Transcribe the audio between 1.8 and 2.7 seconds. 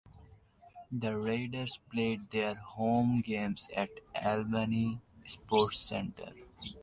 played their